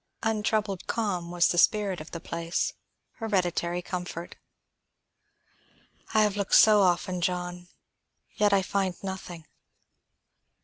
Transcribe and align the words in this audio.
Untroubled 0.23 0.87
calm 0.87 1.29
was 1.29 1.47
the 1.49 1.59
spirit 1.59 2.01
of 2.01 2.09
the 2.09 2.19
place, 2.19 2.73
hereditary 3.17 3.83
comfort. 3.83 4.35
"I 6.15 6.23
have 6.23 6.35
looked 6.35 6.55
so 6.55 6.81
often, 6.81 7.21
John. 7.21 7.67
Yet, 8.33 8.51
I 8.51 8.63
find 8.63 8.95
nothing." 9.03 9.45